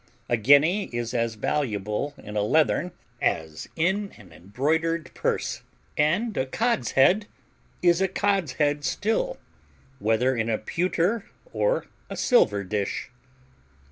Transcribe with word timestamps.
A 0.29 0.35
guinea 0.35 0.85
is 0.85 1.13
as 1.13 1.35
valuable 1.35 2.15
in 2.17 2.35
a 2.35 2.41
leathern 2.41 2.91
as 3.21 3.69
in 3.75 4.11
an 4.17 4.31
embroidered 4.33 5.13
purse; 5.13 5.61
and 5.95 6.35
a 6.37 6.47
cod's 6.47 6.93
head 6.93 7.27
is 7.83 8.01
a 8.01 8.07
cod's 8.07 8.53
head 8.53 8.83
still, 8.83 9.37
whether 9.99 10.35
in 10.35 10.49
a 10.49 10.57
pewter 10.57 11.29
or 11.53 11.85
a 12.09 12.17
silver 12.17 12.63
dish." 12.63 13.11